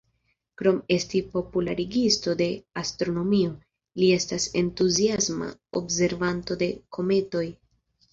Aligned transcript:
Krom 0.59 0.77
esti 0.93 1.19
popularigisto 1.33 2.31
de 2.39 2.47
astronomio, 2.81 3.51
li 4.03 4.07
estas 4.15 4.47
entuziasma 4.63 5.51
observanto 5.83 6.59
de 6.63 6.71
kometoj. 6.99 7.45